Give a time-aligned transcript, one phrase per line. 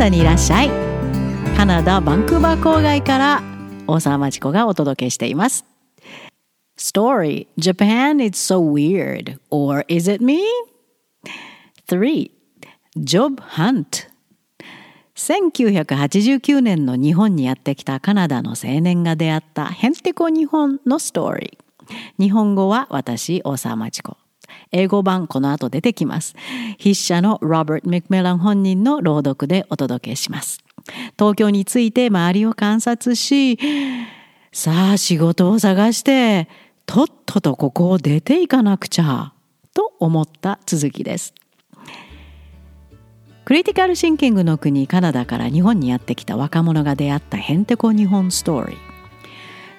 [0.00, 0.70] ダにいらっしゃい。
[1.58, 3.42] カナダバンクーバー郊外から
[3.86, 5.66] 大沢町子がお届けしています。
[6.78, 9.38] Story Japan is so weird.
[9.50, 10.40] Or is it me?
[11.86, 12.30] 3
[12.96, 14.08] Job Hunt.
[15.16, 22.22] 1989年の日本にやってきたカナダの青年が出会ったヘンテコ日本のストーリー。
[22.22, 24.16] 日本語は私大沢町子。
[24.72, 26.34] 英語版この後出てきます。
[26.78, 30.60] 筆者のロバート・ミクメラン本人の朗読でお届けします。
[31.18, 33.58] 東京について周りを観察し、
[34.52, 36.48] さあ仕事を探して、
[36.86, 39.32] とっととここを出ていかなくちゃ、
[39.74, 41.34] と思った続きです。
[43.44, 48.89] クリティカルシンキングの国カナダから日本にやってきた若者が出会ったヘンテコ日本ストーリー。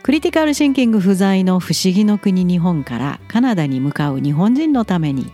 [0.03, 5.31] クリティカルシンキング不在の不思議の国日本からカナダに向かう日本人のために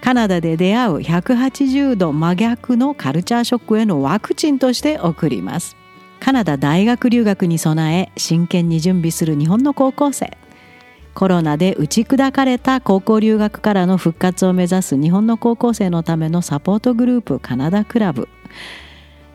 [0.00, 5.76] カナダで出会う180度真逆のカルチャーショックへのワクチンとして送ります。
[6.20, 10.36] カナダ大学留学に備え真剣に準備する日本の高校生。
[11.14, 18.28] コロナで打ち砕かれた高校留学からの復活を目指す日本の高校生のためのサポートグループカナダクラブ。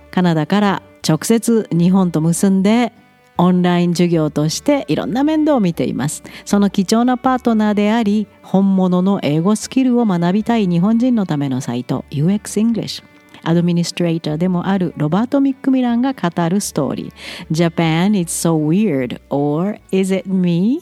[0.10, 2.94] カナダから直接日本と結んで
[3.42, 6.22] オンライン授業としていろんな面倒を見ています。
[6.46, 13.04] その貴重なパートナーであり本物の英語スキルを学びたい日本人のためのサイト UX English
[13.42, 17.72] アドミニストレーターでもあるロバート・ミック・ミランが語るストーリー。
[17.74, 19.20] Japan is so weird.
[19.32, 20.80] Or is it me?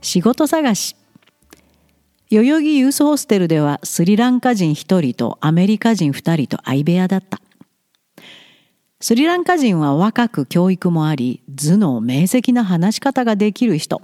[0.00, 0.96] 仕事探し。
[2.28, 7.43] 代々木ユースホステルではスリランカ人1人とアメリカ人2人と相部屋だった。
[9.04, 14.00] スリランカ人は若く教育もあり、頭脳明晰な話し方ができる人。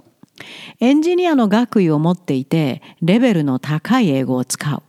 [0.79, 4.83] エンジニアの学位を持っていて、レベルの高い英語を使う。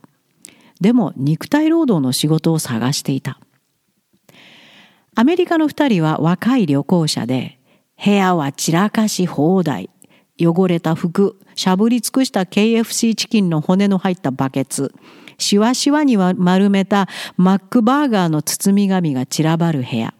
[0.79, 3.39] でも肉体労働の仕事を探していた。
[5.15, 7.57] アメリカの二人は若い旅行者で、
[8.05, 9.89] 部屋は散らかし放題。
[10.39, 14.93] 汚れた服、しゃぶり尽くした KFC チキンの骨の入ったバケツ。
[15.37, 17.07] しわしわに丸めた
[17.37, 20.13] マックバーガーの包み紙が散らばる部屋。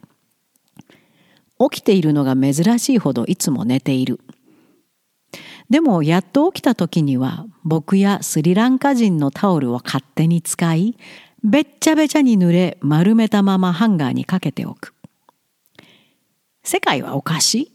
[1.70, 4.20] 起きているのが珍しいほどいつも寝ている。
[5.70, 10.96] でもやっと起きた時には僕やスリランカ人のタオルを勝手に使い、
[11.42, 14.94] べっちゃべちゃに濡れ丸めたままハンガーにかけておく。
[16.62, 17.73] 世界はおかしい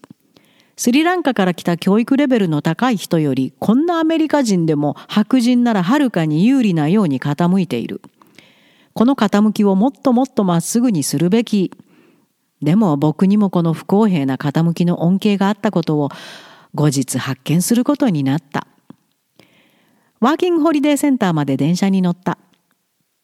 [0.80, 8.02] スリランカから来た教育レベルの高い人よりこんなアメリカ人でも白人ならはるかに有利なように傾いている。
[8.94, 11.74] この傾きをもっともっとまっすぐにするべき。
[12.62, 16.12] でも僕にもこの不公平な傾きの恩恵があったことを
[16.74, 18.66] 後日発見することになった。
[20.22, 22.38] ワーキングホリデーセンターまで電車に乗った。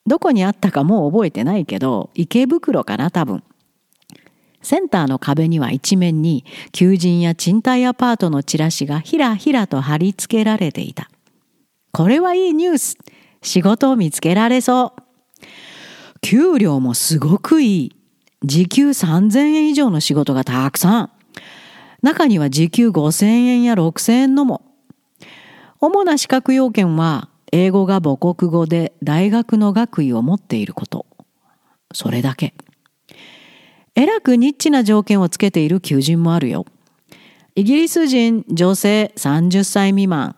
[0.05, 3.45] どこにあったかもう覚えてないけど、池袋かな多分。
[4.65, 11.09] センターの壁には一面に求人や賃貸アパートのチラシがひらひらと貼り付けられていた。
[11.91, 12.97] これはいいニュース。
[13.43, 15.01] 仕事を見つけられそう。
[16.21, 17.95] 給料もすごくいい。
[18.43, 21.11] 時給3000円以上の仕事がたくさん。
[22.01, 24.63] 中には時給5000円や6000円のも。
[25.79, 31.05] 主な資格要件は英語が母国語で大学の学位を持っていること。
[31.93, 32.55] それだけ。
[33.95, 36.65] えらくニッチな条件をつけている求人もあるよ。
[37.55, 40.35] イギリス人女性30歳未満。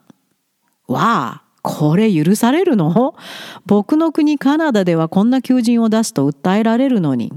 [0.87, 3.15] わあ、これ許されるの？
[3.65, 7.33] 僕の国カナダではこんな求人を出すと訴えられるのに。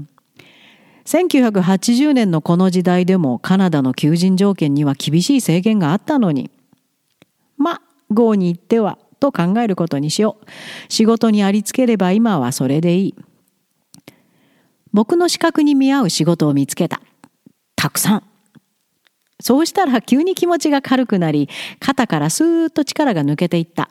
[1.05, 6.51] 1980年のこの時代でもカナダの求人条件には厳しい制限があったのに。
[7.57, 10.45] ま、郷に行ってはと考えることにしよう。
[10.87, 13.15] 仕事にありつければ今はそれでいい。
[14.93, 17.01] 僕の資格に見合う仕事を見つけた。
[17.75, 18.23] たくさん。
[19.39, 23.89] そうしたら急に気持ちが軽くなり、肩からスーッと力が抜けていった。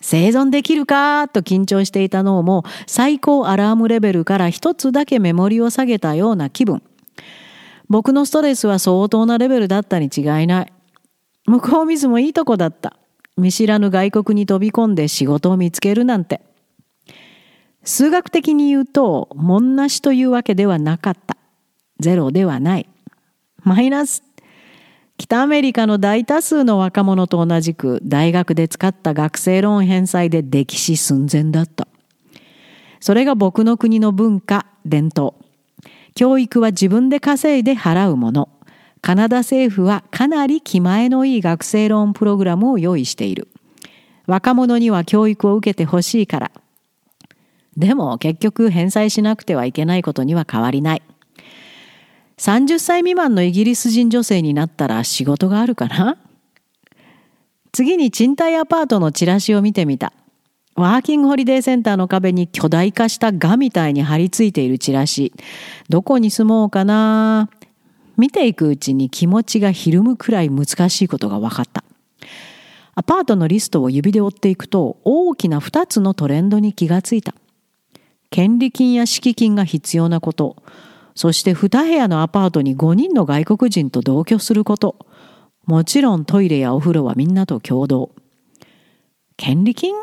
[0.00, 1.26] 生存できるか？
[1.28, 6.82] と緊張していた脳も最高アラームレベルから一つだけメモリを下げたような気分。
[7.88, 10.72] 僕のストレスは相当なレベルだったに違いない。
[11.46, 12.98] 向こうミスもいいとこだった。
[13.38, 16.42] 見知らぬ外国に飛び込んで仕事を見つけるなんて。
[17.86, 21.36] 数学的に言うと、もんなしというわけではなかった。
[22.00, 22.88] ゼロではない。
[23.62, 24.24] マイナス。
[25.18, 31.86] 北アメリカの大多数の若者と同じく大学で使った学生ローン返済で溺死寸前だった。
[32.98, 35.34] それが僕の国の文化、伝統。
[36.16, 38.48] 教育は自分で稼いで払うもの。
[39.00, 43.46] カナダ政府はかなり気前のいい学生ローンプログラムを用意している。
[44.26, 46.50] 若者には教育を受けてほしいから。
[47.76, 51.02] でも結局返済しなくてはいけないことには変わりない。
[52.38, 56.18] 30歳未満のイギリス人女性になったら仕事があるかな？
[57.72, 60.12] 次に賃貸アパートのチラシを見てみた。
[60.74, 65.32] ワーキングホリデーセンターの壁に巨大化したガみたいに貼り付いているチラシ。
[65.88, 67.48] どこに住もうかな？
[68.16, 71.84] 見ていくうちに気持ちがひるむくらい難しいことが分かった。
[72.94, 77.34] アパートのリストを指で追っていくと大きな2つのトレンドに気がついた。
[78.30, 80.62] 権利金や敷金が必要なこと、
[81.14, 85.06] そして2部屋のアパートに5人の外国人と同居すること、
[85.64, 88.12] もちろんトイレやお風呂はみんなと共同。
[89.36, 89.94] 権利金？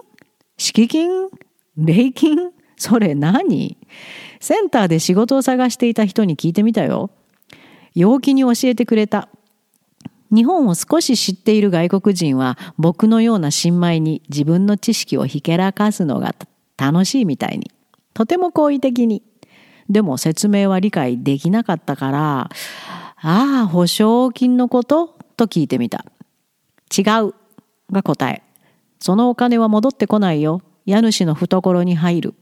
[0.57, 1.29] 敷金？
[1.77, 2.51] 礼金？
[2.77, 3.77] それ何？
[4.39, 7.11] センターで仕事を探していた人に聞いてみたよ。
[7.95, 9.29] 陽気に教えてくれた。
[10.31, 16.35] 日本を少し知っている外国人は僕のような新米に自分の知識をひけらかすのが
[16.75, 17.71] 楽しいみたいに。
[18.13, 19.23] とても好意的に。
[19.89, 22.49] でも説明は理解できなかったから、
[23.21, 25.17] ああ、保証金のこと？
[25.35, 26.05] と聞いてみた。
[26.95, 27.33] 違う
[27.91, 28.43] が答え。
[28.99, 30.61] そのお金は戻ってこないよ。
[30.85, 32.33] 家主の懐に入る。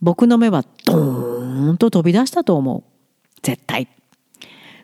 [0.00, 2.82] 僕の目はドーンと飛び出したと思う。
[3.42, 3.88] 絶対。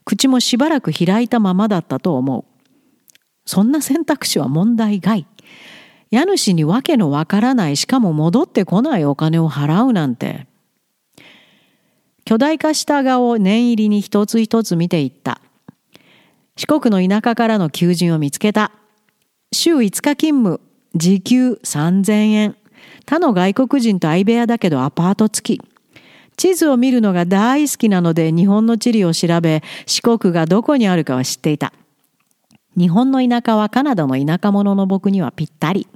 [0.05, 2.45] 口もしばらく開いたままだったと思う。
[3.45, 5.27] そんな選択肢は問題外。
[6.11, 10.47] 家主に訳のわからないしかも戻ってこないお金を払うなんて。
[12.25, 15.41] 巨大化した画を念入りに一つ一つ見ていった。
[16.57, 18.73] 四国の田舎からの求人を見つけた。
[19.53, 20.61] 週5日勤務、
[20.95, 22.57] 時給3000円。
[23.07, 25.63] 他の外国人と相部屋だけどアパート付き。
[26.37, 31.73] 地図を見るのが大好きなので日本の地理を調べ、四国がどこにあるかは知っていた。
[32.77, 35.87] 日本の田舎はカナダの田舎者の僕にはぴったり。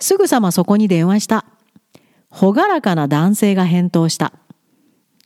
[0.00, 1.44] すぐさまそこに電話した。
[2.30, 4.32] ほがらかな男性が返答した。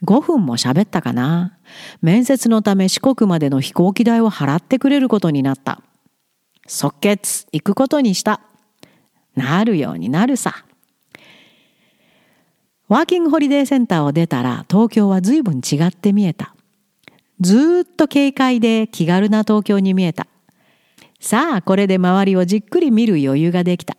[0.04, 1.56] 5分も喋ったかな。
[2.02, 5.80] 面接のため四国までの飛行機代を払ってくれることになった。
[6.66, 8.40] 即決、行くことにした。
[9.34, 10.64] なるようになるさ。
[12.88, 16.54] ワーキングホリデーセンターを出たら東京は随分違って見えた。
[17.40, 20.26] ずっと軽快で気軽な東京に見えた。
[21.20, 23.96] さあ、これで周りをじっくり見る余裕ができた。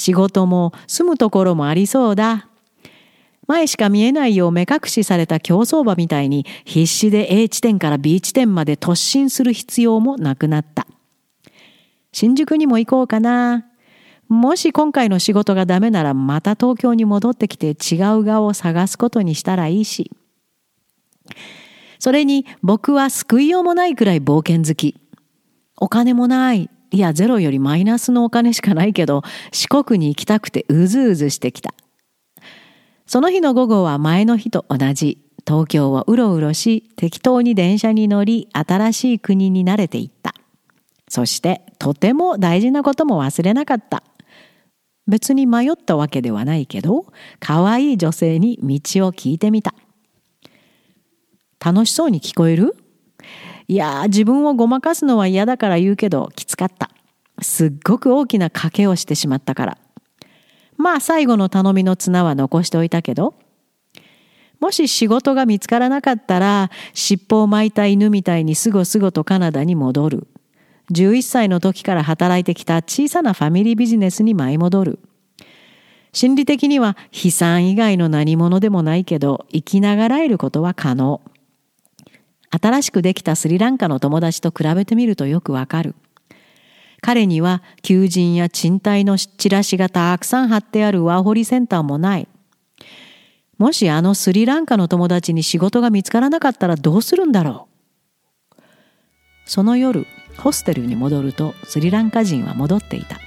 [0.00, 2.48] 仕事も住むところもありそうだ。
[3.46, 10.86] 前しか見えないよう目隠しされた競走馬みたいに必死で A 地点から B 地点まで突進する必要もなくなった。
[12.12, 13.66] 新宿にも行こうかな。
[14.26, 20.10] もし今回の仕事がダメならまた東京に戻ってきて違う顔を探すことにしたらいいし。
[21.98, 24.96] それに僕は救いようもないくらい冒険好き。
[25.76, 26.70] お金もない。
[26.92, 29.22] いや、ゼロよりマイナスのお金しかないけど、
[29.52, 31.74] 四国に行きたくてうずうずしてきた。
[33.06, 35.18] その日の午後は前の日と同じ。
[35.46, 40.34] 東京をうろうろし、適当に電車に乗り、新しい国に慣れていった。
[41.08, 44.02] そして、とても大事なことも忘れなかった。
[45.08, 47.06] 別に迷ったわけではないけど、
[47.40, 49.74] 可愛い女性に道を聞いてみた。
[51.58, 52.76] 楽しそうに聞こえる？
[53.70, 56.90] いや自分をごまかすのは嫌だから言うけどきつかった。
[57.40, 59.78] すっごく大きな賭けをしてしまったから。
[60.76, 63.34] まあ最後の頼みの綱は残しておいたけど、
[64.58, 70.26] もし仕事が見つからなかったら、尻尾を巻いた犬みたいにすごすごとカナダに戻る。
[70.90, 74.98] 11歳の時から働いてきた小さなファミリービジネスに舞い戻る。
[76.12, 81.20] 心理的には悲惨以外の何者でもないけど、生きながらえることは可能。
[82.50, 85.94] 新しくできたスリランカの友達と比べてみるとよくわかる。
[87.00, 92.28] 彼には求人や賃貸のチラシがたくさん貼ってあるワーホリセンターもない。
[93.56, 97.68] もしあのスリランカの友達に仕事が見つからなかったらどうするんだろ
[98.56, 98.62] う。
[99.46, 100.06] その夜、
[100.38, 103.18] ホステルに戻るとスリランカ人は戻っていた。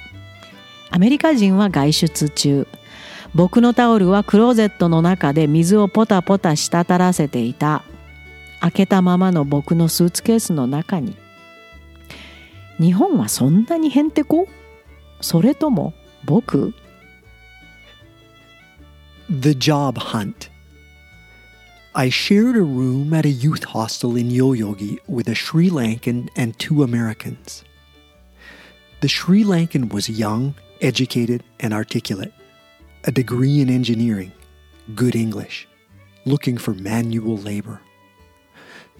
[0.90, 2.68] アメリカ人は外出中。
[3.36, 7.84] 僕のタオルはクローゼットの中で水をポタポタ滴らせていた。
[8.63, 11.17] 開けたままの僕のスーツケースの中に
[12.79, 14.49] 日本はそんなにへんてこ
[15.21, 16.75] それとも僕
[19.31, 20.51] The Job Hunt
[21.95, 26.57] I shared a room at a youth hostel in Yoyogi with a Sri Lankan and
[26.59, 27.65] two Americans.
[29.01, 32.33] The Sri Lankan was young, educated, and articulate,
[33.05, 34.31] a degree in engineering,
[34.95, 35.67] good English,
[36.25, 37.81] looking for manual labor.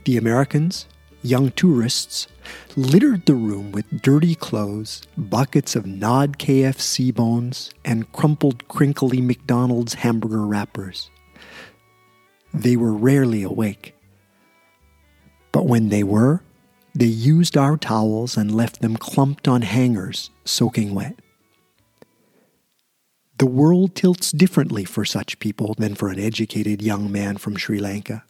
[0.06, 0.86] The Americans,
[1.22, 2.28] young tourists,
[2.76, 9.94] littered the room with dirty clothes, buckets of gnawed KFC bones, and crumpled, crinkly McDonald's
[9.94, 11.10] hamburger wrappers.
[12.54, 13.96] They were rarely awake.
[15.54, 16.44] But when they were,
[16.94, 21.18] they used our towels and left them clumped on hangers, soaking wet.
[23.38, 27.80] The world tilts differently for such people than for an educated young man from Sri
[27.80, 28.26] Lanka.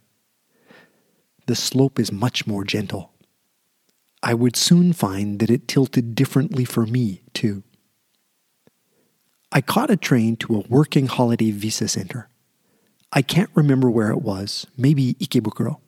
[1.45, 3.11] The slope is much more gentle.
[4.21, 7.63] I would soon find that it tilted differently for me, too.
[9.51, 12.29] I caught a train to a working holiday visa center.
[13.11, 15.79] I can't remember where it was, maybe Ikebukuro.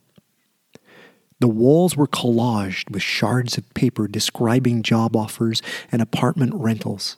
[1.39, 7.17] The walls were collaged with shards of paper describing job offers and apartment rentals,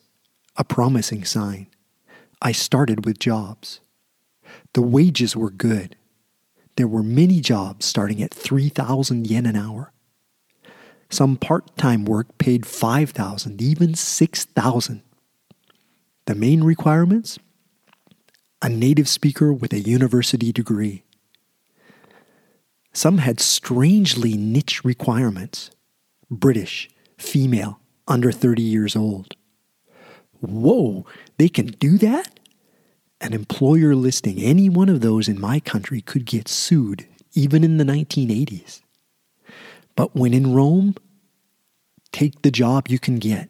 [0.56, 1.68] a promising sign.
[2.42, 3.80] I started with jobs.
[4.74, 5.96] The wages were good.
[6.78, 9.92] There were many jobs starting at 3,000 yen an hour.
[11.10, 15.02] Some part time work paid 5,000, even 6,000.
[16.26, 17.40] The main requirements?
[18.62, 21.04] A native speaker with a university degree.
[22.94, 25.72] Some had strangely niche requirements
[26.30, 29.36] British, female, under 30 years old.
[30.42, 31.06] Whoa,
[31.38, 32.37] they can do that?
[33.20, 37.78] An employer listing any one of those in my country could get sued, even in
[37.78, 38.82] the 1980s.
[39.96, 40.96] But when in Rome,
[42.12, 43.50] take the job you can get.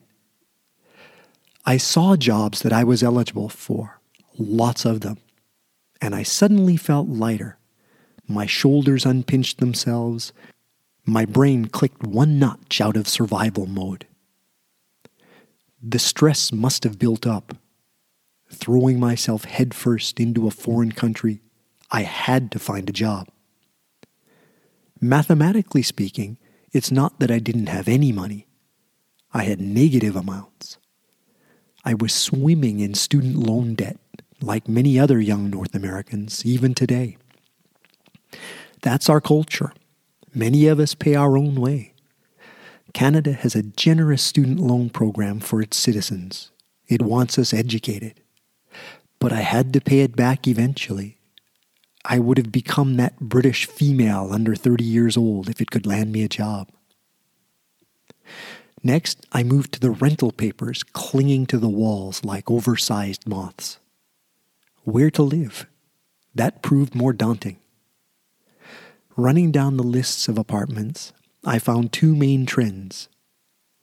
[1.66, 4.00] I saw jobs that I was eligible for,
[4.38, 5.18] lots of them,
[6.00, 7.58] and I suddenly felt lighter.
[8.26, 10.32] My shoulders unpinched themselves.
[11.06, 14.08] My brain clicked one notch out of survival mode.
[15.84, 17.54] The stress must have built up.
[18.50, 21.42] Throwing myself headfirst into a foreign country,
[21.92, 23.28] I had to find a job.
[25.00, 26.38] Mathematically speaking,
[26.72, 28.48] it's not that I didn't have any money.
[29.34, 30.78] I had negative amounts.
[31.86, 33.98] I was swimming in student loan debt,
[34.42, 37.18] like many other young North Americans, even today.
[38.82, 39.72] That's our culture.
[40.34, 41.94] Many of us pay our own way.
[42.94, 46.52] Canada has a generous student loan program for its citizens.
[46.88, 48.22] It wants us educated.
[49.20, 51.18] But I had to pay it back eventually.
[52.06, 56.12] I would have become that British female under 30 years old if it could land
[56.12, 56.70] me a job.
[58.84, 63.80] Next, I moved to the rental papers clinging to the walls like oversized moths.
[64.84, 65.66] Where to live?
[66.36, 67.58] That proved more daunting.
[69.18, 71.12] Running down the lists of apartments,
[71.44, 73.10] I found two main trends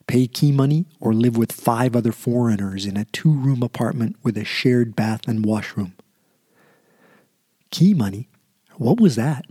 [0.07, 4.37] pay key money or live with five other foreigners in a two room apartment with
[4.37, 5.93] a shared bath and washroom.
[7.71, 8.29] Key money?
[8.75, 9.45] What was that?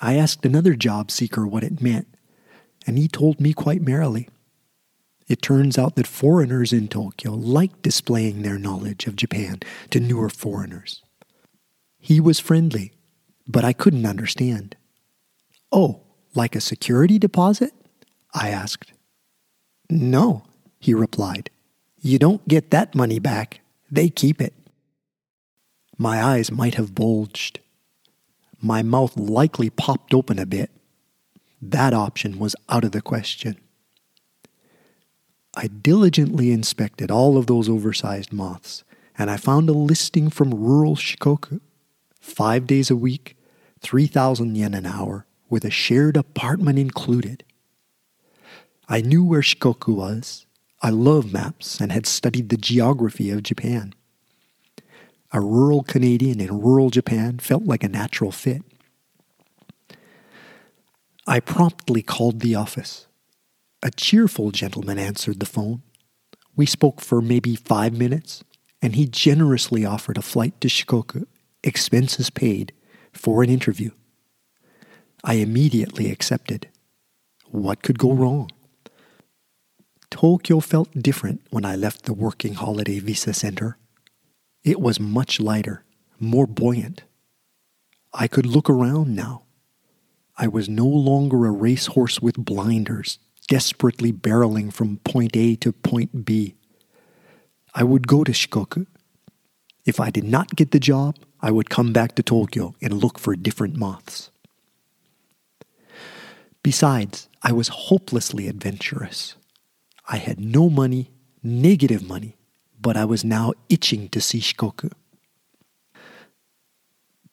[0.00, 2.06] I asked another job seeker what it meant,
[2.86, 4.28] and he told me quite merrily.
[5.28, 9.60] It turns out that foreigners in Tokyo like displaying their knowledge of Japan
[9.90, 11.02] to newer foreigners.
[11.98, 12.92] He was friendly,
[13.48, 14.76] but I couldn't understand.
[15.72, 16.02] Oh,
[16.34, 17.72] like a security deposit?
[18.32, 18.92] I asked.
[19.88, 20.42] No,
[20.78, 21.50] he replied.
[22.00, 24.54] You don't get that money back, they keep it.
[25.98, 27.60] My eyes might have bulged.
[28.60, 30.70] My mouth likely popped open a bit.
[31.62, 33.56] That option was out of the question.
[35.56, 38.84] I diligently inspected all of those oversized moths,
[39.16, 41.60] and I found a listing from rural Shikoku.
[42.20, 43.38] Five days a week,
[43.80, 47.42] 3,000 yen an hour, with a shared apartment included.
[48.88, 50.46] I knew where Shikoku was.
[50.80, 53.94] I love maps and had studied the geography of Japan.
[55.32, 58.62] A rural Canadian in rural Japan felt like a natural fit.
[61.26, 63.08] I promptly called the office.
[63.82, 65.82] A cheerful gentleman answered the phone.
[66.54, 68.44] We spoke for maybe five minutes,
[68.80, 71.26] and he generously offered a flight to Shikoku,
[71.64, 72.72] expenses paid,
[73.12, 73.90] for an interview.
[75.24, 76.68] I immediately accepted.
[77.50, 78.50] What could go wrong?
[80.16, 83.76] Tokyo felt different when I left the working holiday visa center.
[84.64, 85.84] It was much lighter,
[86.18, 87.02] more buoyant.
[88.14, 89.42] I could look around now.
[90.38, 96.24] I was no longer a racehorse with blinders, desperately barreling from point A to point
[96.24, 96.54] B.
[97.74, 98.86] I would go to Shikoku.
[99.84, 103.18] If I did not get the job, I would come back to Tokyo and look
[103.18, 104.30] for different moths.
[106.62, 109.36] Besides, I was hopelessly adventurous.
[110.08, 111.10] I had no money,
[111.42, 112.36] negative money,
[112.80, 114.92] but I was now itching to see Shikoku.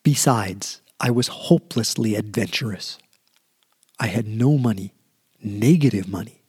[0.03, 2.97] Besides, I was hopelessly adventurous.
[3.99, 4.93] I had no money,
[5.41, 6.43] negative money,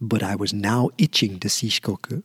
[0.00, 2.22] but I was now itching to see Shikoku.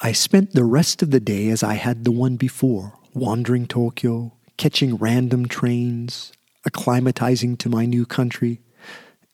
[0.00, 4.34] I spent the rest of the day as I had the one before, wandering Tokyo,
[4.56, 6.32] catching random trains,
[6.68, 8.60] acclimatizing to my new country,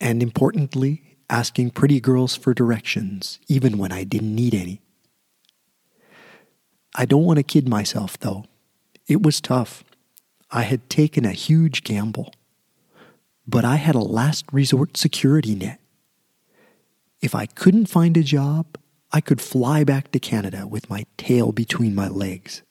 [0.00, 4.80] and importantly, asking pretty girls for directions, even when I didn't need any.
[6.94, 8.44] I don't want to kid myself, though.
[9.08, 9.82] It was tough.
[10.52, 12.32] I had taken a huge gamble.
[13.48, 15.80] But I had a last resort security net.
[17.20, 18.78] If I couldn't find a job,
[19.10, 22.62] I could fly back to Canada with my tail between my legs.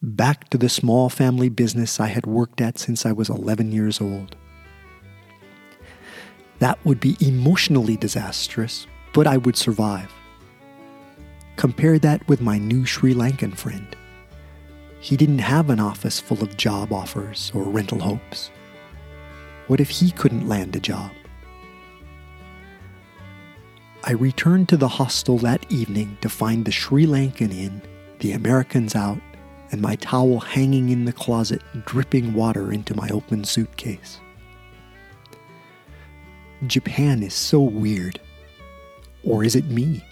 [0.00, 4.00] Back to the small family business I had worked at since I was 11 years
[4.00, 4.36] old.
[6.60, 10.12] That would be emotionally disastrous, but I would survive.
[11.56, 13.96] Compare that with my new Sri Lankan friend.
[15.00, 18.50] He didn't have an office full of job offers or rental hopes.
[19.68, 21.10] What if he couldn't land a job?
[24.04, 27.80] I returned to the hostel that evening to find the Sri Lankan in,
[28.18, 29.20] the Americans out,
[29.72, 34.20] and my towel hanging in the closet, dripping water into my open suitcase.
[36.66, 38.20] Japan is so weird.
[39.24, 40.02] Or is it me?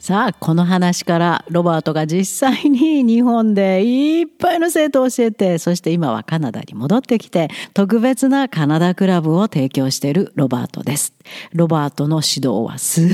[0.00, 11.12] さあこの話からロバートが実際に日本でいっぱいの生徒を教えてそして今はカナダに戻ってきて特別なカナダクラブを提供しているロバートです
[11.52, 13.06] ロバートの指導はすっ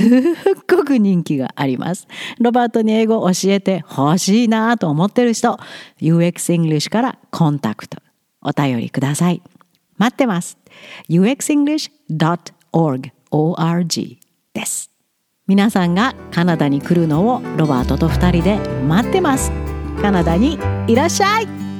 [0.70, 2.06] ごく人気があります
[2.38, 5.58] ロバートに英語を教えてほしいなと思ってる人
[6.00, 7.98] UX English からコンタクト
[8.42, 9.42] お便りください
[9.98, 10.58] 待ってます。
[11.08, 14.18] Uxenglish.org org
[14.52, 14.90] です。
[15.46, 19.50] 皆さんがカナダに来るのをロバートと2人で待ってます。
[20.00, 21.73] カナダにいらっしゃい。